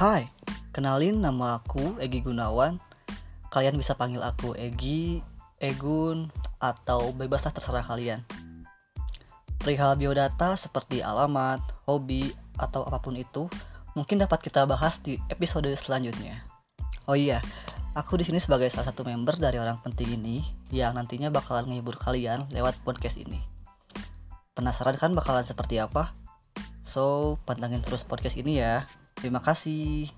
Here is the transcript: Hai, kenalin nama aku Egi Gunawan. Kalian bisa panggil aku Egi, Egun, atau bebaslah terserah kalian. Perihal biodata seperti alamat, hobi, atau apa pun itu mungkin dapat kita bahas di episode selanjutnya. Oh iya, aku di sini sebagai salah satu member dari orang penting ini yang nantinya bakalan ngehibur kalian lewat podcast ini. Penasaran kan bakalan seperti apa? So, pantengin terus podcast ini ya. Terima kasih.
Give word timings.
Hai, 0.00 0.32
kenalin 0.72 1.20
nama 1.20 1.60
aku 1.60 2.00
Egi 2.00 2.24
Gunawan. 2.24 2.80
Kalian 3.52 3.76
bisa 3.76 3.92
panggil 3.92 4.24
aku 4.24 4.56
Egi, 4.56 5.20
Egun, 5.60 6.32
atau 6.56 7.12
bebaslah 7.12 7.52
terserah 7.52 7.84
kalian. 7.84 8.24
Perihal 9.60 10.00
biodata 10.00 10.56
seperti 10.56 11.04
alamat, 11.04 11.60
hobi, 11.84 12.32
atau 12.56 12.80
apa 12.88 12.96
pun 12.96 13.12
itu 13.12 13.44
mungkin 13.92 14.24
dapat 14.24 14.40
kita 14.40 14.64
bahas 14.64 15.04
di 15.04 15.20
episode 15.28 15.68
selanjutnya. 15.76 16.48
Oh 17.04 17.12
iya, 17.12 17.44
aku 17.92 18.16
di 18.16 18.24
sini 18.24 18.40
sebagai 18.40 18.72
salah 18.72 18.88
satu 18.88 19.04
member 19.04 19.36
dari 19.36 19.60
orang 19.60 19.84
penting 19.84 20.16
ini 20.16 20.40
yang 20.72 20.96
nantinya 20.96 21.28
bakalan 21.28 21.68
ngehibur 21.68 22.00
kalian 22.00 22.48
lewat 22.56 22.72
podcast 22.88 23.20
ini. 23.20 23.36
Penasaran 24.56 24.96
kan 24.96 25.12
bakalan 25.12 25.44
seperti 25.44 25.76
apa? 25.76 26.16
So, 26.88 27.36
pantengin 27.44 27.84
terus 27.84 28.00
podcast 28.00 28.40
ini 28.40 28.64
ya. 28.64 28.88
Terima 29.20 29.44
kasih. 29.44 30.08